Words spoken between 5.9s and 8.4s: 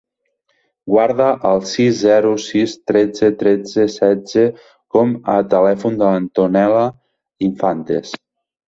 de l'Antonella Infantes.